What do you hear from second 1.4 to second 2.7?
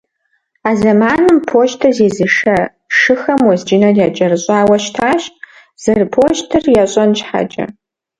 пощтыр зезышэ